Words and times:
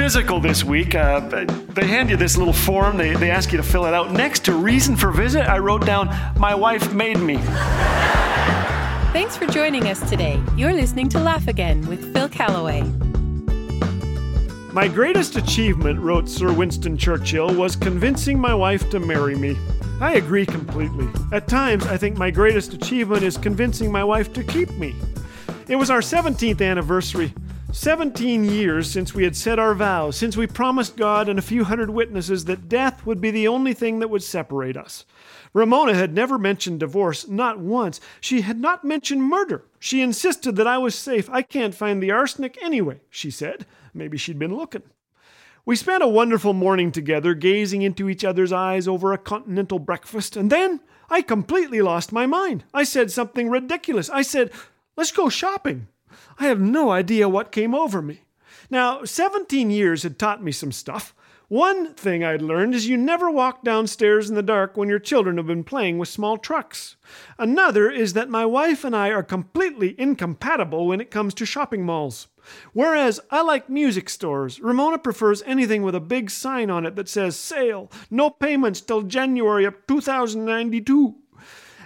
physical 0.00 0.40
this 0.40 0.64
week. 0.64 0.94
Uh, 0.94 1.20
they 1.74 1.84
hand 1.84 2.08
you 2.08 2.16
this 2.16 2.34
little 2.34 2.54
form, 2.54 2.96
they, 2.96 3.14
they 3.16 3.30
ask 3.30 3.52
you 3.52 3.58
to 3.58 3.62
fill 3.62 3.84
it 3.84 3.92
out. 3.92 4.10
Next 4.10 4.46
to 4.46 4.54
reason 4.54 4.96
for 4.96 5.10
visit, 5.10 5.46
I 5.46 5.58
wrote 5.58 5.84
down, 5.84 6.08
My 6.38 6.54
wife 6.54 6.94
made 6.94 7.18
me. 7.18 7.36
Thanks 9.12 9.36
for 9.36 9.44
joining 9.44 9.88
us 9.88 10.00
today. 10.08 10.42
You're 10.56 10.72
listening 10.72 11.10
to 11.10 11.20
Laugh 11.20 11.48
Again 11.48 11.86
with 11.86 12.14
Phil 12.14 12.30
Callaway. 12.30 12.80
My 14.72 14.88
greatest 14.88 15.36
achievement, 15.36 16.00
wrote 16.00 16.30
Sir 16.30 16.50
Winston 16.50 16.96
Churchill, 16.96 17.54
was 17.54 17.76
convincing 17.76 18.38
my 18.38 18.54
wife 18.54 18.88
to 18.88 19.00
marry 19.00 19.36
me. 19.36 19.58
I 20.00 20.14
agree 20.14 20.46
completely. 20.46 21.08
At 21.30 21.46
times, 21.46 21.86
I 21.86 21.98
think 21.98 22.16
my 22.16 22.30
greatest 22.30 22.72
achievement 22.72 23.22
is 23.22 23.36
convincing 23.36 23.92
my 23.92 24.02
wife 24.02 24.32
to 24.32 24.42
keep 24.44 24.70
me. 24.78 24.94
It 25.68 25.76
was 25.76 25.90
our 25.90 26.00
17th 26.00 26.66
anniversary. 26.66 27.34
17 27.72 28.44
years 28.44 28.90
since 28.90 29.14
we 29.14 29.22
had 29.22 29.36
said 29.36 29.58
our 29.58 29.74
vows, 29.74 30.16
since 30.16 30.36
we 30.36 30.46
promised 30.46 30.96
God 30.96 31.28
and 31.28 31.38
a 31.38 31.42
few 31.42 31.62
hundred 31.62 31.90
witnesses 31.90 32.44
that 32.46 32.68
death 32.68 33.06
would 33.06 33.20
be 33.20 33.30
the 33.30 33.46
only 33.46 33.74
thing 33.74 34.00
that 34.00 34.10
would 34.10 34.24
separate 34.24 34.76
us. 34.76 35.04
Ramona 35.52 35.94
had 35.94 36.12
never 36.12 36.36
mentioned 36.36 36.80
divorce, 36.80 37.28
not 37.28 37.60
once. 37.60 38.00
She 38.20 38.40
had 38.40 38.58
not 38.58 38.84
mentioned 38.84 39.22
murder. 39.22 39.64
She 39.78 40.02
insisted 40.02 40.56
that 40.56 40.66
I 40.66 40.78
was 40.78 40.96
safe. 40.96 41.30
I 41.30 41.42
can't 41.42 41.74
find 41.74 42.02
the 42.02 42.10
arsenic 42.10 42.58
anyway, 42.60 43.00
she 43.08 43.30
said. 43.30 43.66
Maybe 43.94 44.18
she'd 44.18 44.38
been 44.38 44.56
looking. 44.56 44.82
We 45.64 45.76
spent 45.76 46.02
a 46.02 46.08
wonderful 46.08 46.52
morning 46.52 46.90
together, 46.90 47.34
gazing 47.34 47.82
into 47.82 48.08
each 48.08 48.24
other's 48.24 48.52
eyes 48.52 48.88
over 48.88 49.12
a 49.12 49.18
continental 49.18 49.78
breakfast, 49.78 50.36
and 50.36 50.50
then 50.50 50.80
I 51.08 51.22
completely 51.22 51.82
lost 51.82 52.12
my 52.12 52.26
mind. 52.26 52.64
I 52.74 52.82
said 52.82 53.10
something 53.12 53.48
ridiculous. 53.48 54.10
I 54.10 54.22
said, 54.22 54.50
Let's 54.96 55.12
go 55.12 55.28
shopping. 55.28 55.86
I 56.38 56.46
have 56.46 56.60
no 56.60 56.90
idea 56.90 57.28
what 57.28 57.52
came 57.52 57.74
over 57.74 58.00
me. 58.02 58.20
Now, 58.70 59.04
17 59.04 59.70
years 59.70 60.02
had 60.02 60.18
taught 60.18 60.42
me 60.42 60.52
some 60.52 60.72
stuff. 60.72 61.14
One 61.50 61.94
thing 61.94 62.22
I'd 62.22 62.42
learned 62.42 62.76
is 62.76 62.86
you 62.86 62.96
never 62.96 63.28
walk 63.28 63.64
downstairs 63.64 64.28
in 64.28 64.36
the 64.36 64.42
dark 64.42 64.76
when 64.76 64.88
your 64.88 65.00
children 65.00 65.36
have 65.36 65.48
been 65.48 65.64
playing 65.64 65.98
with 65.98 66.08
small 66.08 66.38
trucks. 66.38 66.94
Another 67.40 67.90
is 67.90 68.12
that 68.12 68.28
my 68.28 68.46
wife 68.46 68.84
and 68.84 68.94
I 68.94 69.10
are 69.10 69.24
completely 69.24 69.98
incompatible 69.98 70.86
when 70.86 71.00
it 71.00 71.10
comes 71.10 71.34
to 71.34 71.44
shopping 71.44 71.84
malls. 71.84 72.28
Whereas 72.72 73.18
I 73.32 73.42
like 73.42 73.68
music 73.68 74.08
stores, 74.08 74.60
Ramona 74.60 74.98
prefers 74.98 75.42
anything 75.42 75.82
with 75.82 75.96
a 75.96 76.00
big 76.00 76.30
sign 76.30 76.70
on 76.70 76.86
it 76.86 76.94
that 76.94 77.08
says 77.08 77.34
sale, 77.34 77.90
no 78.12 78.30
payments 78.30 78.80
till 78.80 79.02
January 79.02 79.64
of 79.64 79.74
2092. 79.88 81.16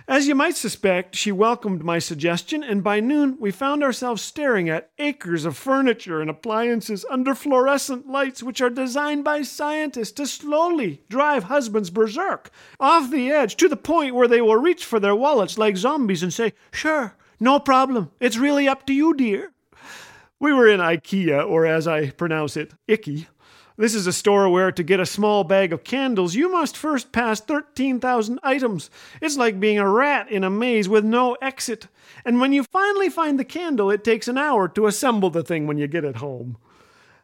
As 0.06 0.28
you 0.28 0.34
might 0.34 0.54
suspect, 0.54 1.16
she 1.16 1.32
welcomed 1.32 1.82
my 1.82 1.98
suggestion, 1.98 2.62
and 2.62 2.84
by 2.84 3.00
noon 3.00 3.38
we 3.40 3.50
found 3.50 3.82
ourselves 3.82 4.20
staring 4.20 4.68
at 4.68 4.90
acres 4.98 5.46
of 5.46 5.56
furniture 5.56 6.20
and 6.20 6.28
appliances 6.28 7.06
under 7.10 7.34
fluorescent 7.34 8.06
lights 8.06 8.42
which 8.42 8.60
are 8.60 8.68
designed 8.68 9.24
by 9.24 9.40
scientists 9.40 10.12
to 10.12 10.26
slowly 10.26 11.02
drive 11.08 11.44
husbands 11.44 11.88
berserk, 11.88 12.50
off 12.78 13.10
the 13.10 13.30
edge, 13.30 13.56
to 13.56 13.66
the 13.66 13.78
point 13.78 14.14
where 14.14 14.28
they 14.28 14.42
will 14.42 14.56
reach 14.56 14.84
for 14.84 15.00
their 15.00 15.16
wallets 15.16 15.56
like 15.56 15.78
zombies 15.78 16.22
and 16.22 16.34
say, 16.34 16.52
Sure, 16.70 17.16
no 17.40 17.58
problem, 17.58 18.10
it's 18.20 18.36
really 18.36 18.68
up 18.68 18.84
to 18.86 18.92
you, 18.92 19.14
dear. 19.14 19.52
We 20.38 20.52
were 20.52 20.68
in 20.68 20.80
IKEA, 20.80 21.48
or 21.48 21.64
as 21.64 21.88
I 21.88 22.10
pronounce 22.10 22.58
it, 22.58 22.74
Icky, 22.86 23.28
this 23.76 23.94
is 23.94 24.06
a 24.06 24.12
store 24.12 24.48
where 24.48 24.70
to 24.70 24.82
get 24.82 25.00
a 25.00 25.06
small 25.06 25.42
bag 25.42 25.72
of 25.72 25.82
candles, 25.82 26.34
you 26.34 26.50
must 26.50 26.76
first 26.76 27.10
pass 27.10 27.40
13,000 27.40 28.38
items. 28.42 28.88
It's 29.20 29.36
like 29.36 29.58
being 29.58 29.78
a 29.78 29.88
rat 29.88 30.30
in 30.30 30.44
a 30.44 30.50
maze 30.50 30.88
with 30.88 31.04
no 31.04 31.34
exit. 31.42 31.88
And 32.24 32.40
when 32.40 32.52
you 32.52 32.62
finally 32.62 33.08
find 33.08 33.38
the 33.38 33.44
candle, 33.44 33.90
it 33.90 34.04
takes 34.04 34.28
an 34.28 34.38
hour 34.38 34.68
to 34.68 34.86
assemble 34.86 35.30
the 35.30 35.42
thing 35.42 35.66
when 35.66 35.78
you 35.78 35.88
get 35.88 36.04
it 36.04 36.16
home. 36.16 36.56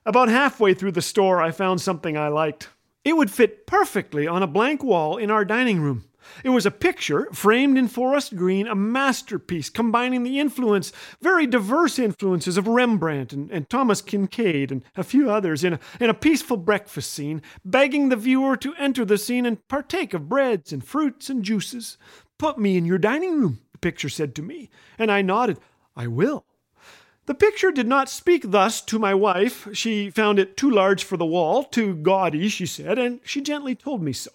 About 0.04 0.28
halfway 0.28 0.74
through 0.74 0.92
the 0.92 1.02
store, 1.02 1.40
I 1.40 1.52
found 1.52 1.80
something 1.80 2.16
I 2.16 2.28
liked. 2.28 2.68
It 3.04 3.16
would 3.16 3.30
fit 3.30 3.66
perfectly 3.66 4.26
on 4.26 4.42
a 4.42 4.48
blank 4.48 4.82
wall 4.82 5.16
in 5.16 5.30
our 5.30 5.44
dining 5.44 5.80
room. 5.80 6.04
It 6.44 6.50
was 6.50 6.66
a 6.66 6.70
picture 6.70 7.28
framed 7.32 7.78
in 7.78 7.88
forest 7.88 8.36
green, 8.36 8.66
a 8.66 8.74
masterpiece 8.74 9.70
combining 9.70 10.22
the 10.22 10.38
influence, 10.38 10.92
very 11.20 11.46
diverse 11.46 11.98
influences 11.98 12.56
of 12.56 12.66
Rembrandt 12.66 13.32
and, 13.32 13.50
and 13.50 13.68
Thomas 13.68 14.02
Kinkade 14.02 14.70
and 14.70 14.84
a 14.96 15.04
few 15.04 15.30
others 15.30 15.64
in 15.64 15.74
a, 15.74 15.80
in 16.00 16.10
a 16.10 16.14
peaceful 16.14 16.56
breakfast 16.56 17.10
scene, 17.10 17.42
begging 17.64 18.08
the 18.08 18.16
viewer 18.16 18.56
to 18.56 18.74
enter 18.74 19.04
the 19.04 19.18
scene 19.18 19.46
and 19.46 19.66
partake 19.68 20.14
of 20.14 20.28
breads 20.28 20.72
and 20.72 20.84
fruits 20.84 21.30
and 21.30 21.42
juices. 21.42 21.98
Put 22.38 22.58
me 22.58 22.76
in 22.76 22.84
your 22.84 22.98
dining 22.98 23.40
room, 23.40 23.60
the 23.72 23.78
picture 23.78 24.08
said 24.08 24.34
to 24.36 24.42
me, 24.42 24.70
and 24.98 25.10
I 25.10 25.22
nodded. 25.22 25.58
I 25.96 26.06
will. 26.06 26.44
The 27.26 27.34
picture 27.34 27.70
did 27.70 27.86
not 27.86 28.08
speak 28.08 28.50
thus 28.50 28.80
to 28.82 28.98
my 28.98 29.14
wife. 29.14 29.68
She 29.72 30.10
found 30.10 30.38
it 30.38 30.56
too 30.56 30.70
large 30.70 31.04
for 31.04 31.16
the 31.16 31.26
wall, 31.26 31.62
too 31.62 31.94
gaudy, 31.94 32.48
she 32.48 32.66
said, 32.66 32.98
and 32.98 33.20
she 33.24 33.40
gently 33.40 33.74
told 33.74 34.02
me 34.02 34.12
so. 34.12 34.30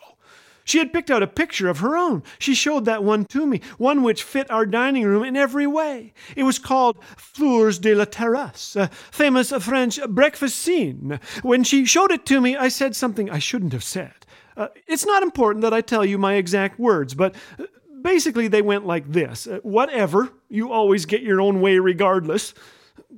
She 0.65 0.79
had 0.79 0.91
picked 0.91 1.11
out 1.11 1.23
a 1.23 1.27
picture 1.27 1.69
of 1.69 1.79
her 1.79 1.95
own. 1.95 2.23
She 2.39 2.55
showed 2.55 2.85
that 2.85 3.03
one 3.03 3.25
to 3.25 3.45
me, 3.45 3.61
one 3.77 4.01
which 4.01 4.23
fit 4.23 4.49
our 4.49 4.65
dining 4.65 5.05
room 5.05 5.23
in 5.23 5.37
every 5.37 5.67
way. 5.67 6.13
It 6.35 6.43
was 6.43 6.59
called 6.59 6.97
Fleurs 7.15 7.79
de 7.79 7.93
la 7.93 8.05
Terrasse, 8.05 8.75
a 8.75 8.87
famous 8.87 9.51
French 9.51 9.99
breakfast 10.09 10.57
scene. 10.57 11.19
When 11.43 11.63
she 11.63 11.85
showed 11.85 12.11
it 12.11 12.25
to 12.25 12.41
me, 12.41 12.57
I 12.57 12.67
said 12.67 12.95
something 12.95 13.29
I 13.29 13.39
shouldn't 13.39 13.73
have 13.73 13.83
said. 13.83 14.25
Uh, 14.57 14.69
it's 14.87 15.05
not 15.05 15.21
important 15.21 15.61
that 15.61 15.73
I 15.73 15.81
tell 15.81 16.03
you 16.03 16.17
my 16.17 16.33
exact 16.33 16.79
words, 16.79 17.13
but 17.13 17.35
uh, 17.59 17.65
basically 18.01 18.47
they 18.47 18.61
went 18.61 18.87
like 18.87 19.11
this 19.11 19.47
uh, 19.47 19.59
Whatever, 19.61 20.29
you 20.49 20.71
always 20.71 21.05
get 21.05 21.21
your 21.21 21.41
own 21.41 21.61
way 21.61 21.77
regardless. 21.77 22.55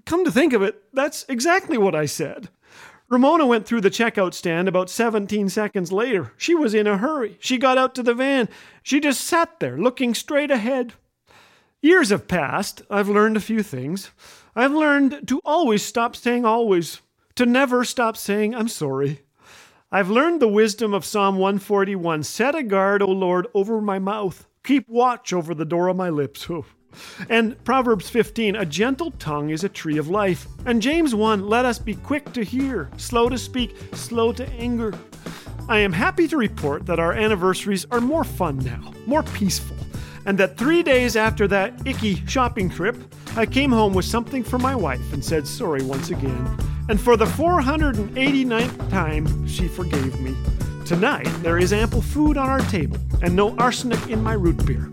Come 0.06 0.26
to 0.26 0.32
think 0.32 0.52
of 0.52 0.64
it, 0.64 0.84
that's 0.94 1.26
exactly 1.30 1.78
what 1.78 1.96
I 1.96 2.08
said. 2.08 2.50
Ramona 3.10 3.46
went 3.46 3.66
through 3.66 3.82
the 3.82 3.90
checkout 3.90 4.34
stand 4.34 4.68
about 4.68 4.90
17 4.90 5.48
seconds 5.48 5.94
later. 5.94 6.34
She 6.36 6.54
was 6.54 6.74
in 6.74 6.88
a 6.88 6.98
hurry. 6.98 7.38
She 7.40 7.58
got 7.58 7.78
out 7.78 7.96
to 7.96 8.04
the 8.04 8.14
van. 8.14 8.50
She 8.84 9.00
just 9.00 9.22
sat 9.22 9.60
there, 9.60 9.78
looking 9.78 10.14
straight 10.14 10.52
ahead. 10.52 10.94
Years 11.82 12.10
have 12.10 12.28
passed. 12.28 12.82
I've 12.90 13.08
learned 13.08 13.38
a 13.38 13.42
few 13.42 13.64
things. 13.64 14.12
I've 14.56 14.74
learned 14.74 15.28
to 15.28 15.40
always 15.46 15.84
stop 15.84 16.16
saying 16.18 16.44
always, 16.44 17.02
to 17.36 17.46
never 17.46 17.86
stop 17.86 18.18
saying 18.18 18.54
I'm 18.54 18.68
sorry. 18.68 19.22
I've 19.90 20.10
learned 20.10 20.42
the 20.42 20.50
wisdom 20.50 20.94
of 20.94 21.06
Psalm 21.06 21.38
141 21.38 22.24
Set 22.24 22.56
a 22.56 22.64
guard, 22.64 23.02
O 23.02 23.08
Lord, 23.08 23.48
over 23.54 23.80
my 23.80 24.00
mouth. 24.00 24.46
Keep 24.66 24.90
watch 24.90 25.32
over 25.32 25.56
the 25.56 25.64
door 25.64 25.88
of 25.88 25.96
my 25.96 26.10
lips. 26.10 26.50
And 27.30 27.62
Proverbs 27.64 28.10
15, 28.10 28.56
a 28.56 28.66
gentle 28.66 29.12
tongue 29.12 29.50
is 29.50 29.64
a 29.64 29.70
tree 29.70 29.98
of 29.98 30.10
life. 30.10 30.48
And 30.66 30.82
James 30.82 31.14
1, 31.14 31.48
let 31.48 31.66
us 31.66 31.80
be 31.80 31.96
quick 31.96 32.32
to 32.34 32.44
hear, 32.44 32.90
slow 32.98 33.30
to 33.30 33.38
speak, 33.38 33.76
slow 33.94 34.32
to 34.34 34.48
anger. 34.54 34.94
I 35.70 35.80
am 35.80 35.92
happy 35.92 36.28
to 36.30 36.38
report 36.38 36.86
that 36.86 37.00
our 37.00 37.14
anniversaries 37.14 37.86
are 37.92 38.00
more 38.00 38.24
fun 38.24 38.60
now, 38.60 38.94
more 39.06 39.24
peaceful, 39.24 39.76
and 40.26 40.38
that 40.38 40.58
three 40.58 40.82
days 40.82 41.16
after 41.16 41.48
that 41.50 41.86
icky 41.86 42.26
shopping 42.26 42.70
trip, 42.70 42.96
I 43.36 43.46
came 43.46 43.72
home 43.72 43.94
with 43.94 44.06
something 44.06 44.44
for 44.44 44.58
my 44.58 44.76
wife 44.76 45.14
and 45.14 45.24
said 45.24 45.46
sorry 45.46 45.84
once 45.84 46.10
again. 46.10 46.58
And 46.90 47.02
for 47.02 47.18
the 47.18 47.26
489th 47.26 48.90
time, 48.90 49.48
she 49.48 49.68
forgave 49.68 50.20
me. 50.22 50.36
Tonight, 50.86 51.28
there 51.44 51.58
is 51.58 51.74
ample 51.74 52.02
food 52.02 52.38
on 52.38 52.48
our 52.48 52.62
table 52.62 52.98
and 53.22 53.36
no 53.36 53.54
arsenic 53.58 54.08
in 54.08 54.24
my 54.24 54.34
root 54.34 54.66
beer. 54.66 54.90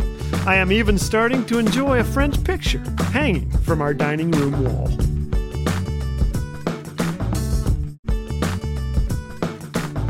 I 0.47 0.57
am 0.57 0.71
even 0.73 0.99
starting 0.99 1.47
to 1.47 1.59
enjoy 1.59 2.01
a 2.01 2.05
French 2.05 2.43
picture 2.45 2.83
hanging 3.13 3.51
from 3.63 3.81
our 3.81 3.95
dining 3.95 4.31
room 4.31 4.63
wall. 4.63 4.89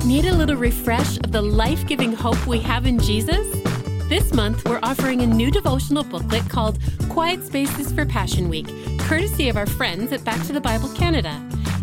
Need 0.05 0.27
a 0.27 0.35
little 0.35 0.57
refresh 0.57 1.19
of 1.19 1.33
the 1.33 1.41
life 1.41 1.87
giving 1.87 2.13
hope 2.13 2.47
we 2.47 2.59
have 2.59 2.87
in 2.87 2.99
Jesus? 2.99 3.47
This 4.09 4.35
month, 4.35 4.69
we're 4.69 4.81
offering 4.83 5.23
a 5.23 5.27
new 5.27 5.51
devotional 5.51 6.05
booklet 6.05 6.49
called 6.49 6.79
Quiet 7.09 7.45
Spaces 7.47 7.93
for 7.93 8.05
Passion 8.05 8.49
Week, 8.49 8.69
courtesy 8.99 9.49
of 9.49 9.57
our 9.57 9.67
friends 9.67 10.13
at 10.13 10.25
Back 10.25 10.45
to 10.47 10.53
the 10.53 10.61
Bible 10.61 10.89
Canada. 10.91 11.41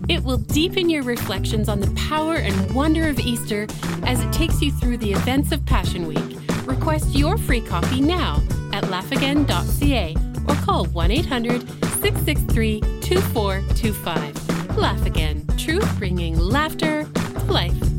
It 0.07 0.23
will 0.23 0.37
deepen 0.37 0.89
your 0.89 1.03
reflections 1.03 1.69
on 1.69 1.79
the 1.79 1.89
power 1.91 2.35
and 2.35 2.75
wonder 2.75 3.07
of 3.07 3.19
Easter 3.19 3.65
as 4.03 4.21
it 4.21 4.31
takes 4.33 4.61
you 4.61 4.71
through 4.71 4.97
the 4.97 5.13
events 5.13 5.51
of 5.51 5.65
Passion 5.65 6.05
Week. 6.05 6.37
Request 6.71 7.13
your 7.13 7.37
free 7.37 7.59
copy 7.59 7.99
now 7.99 8.41
at 8.71 8.85
laughagain.ca 8.85 10.15
or 10.47 10.55
call 10.63 10.85
1 10.85 11.11
800 11.11 11.61
663 11.99 12.79
2425. 13.01 14.77
Laugh 14.77 15.05
Again, 15.05 15.45
truth 15.57 15.97
bringing 15.99 16.39
laughter 16.39 17.03
to 17.03 17.51
life. 17.51 17.90